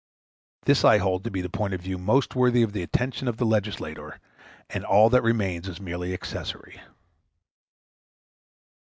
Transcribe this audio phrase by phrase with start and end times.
[0.65, 3.37] This I hold to be the point of view most worthy of the attention of
[3.37, 4.19] the legislator,
[4.67, 6.81] and all that remains is merely accessory.